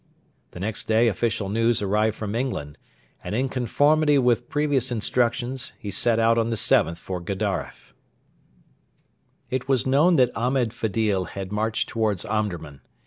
[0.49, 2.79] The next day official news arrived from England,
[3.23, 7.93] and in conformity with previous instructions he set out on the 7th for Gedaref.
[9.51, 12.81] It was known that Ahmed Fedil had marched towards Omdurman.